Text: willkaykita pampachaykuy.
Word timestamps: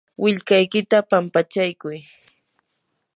willkaykita 0.21 0.97
pampachaykuy. 1.09 1.97